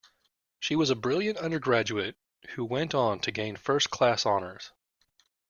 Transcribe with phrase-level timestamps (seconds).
[0.59, 2.17] She was a brilliant undergraduate
[2.55, 4.71] who went on to gain first class honours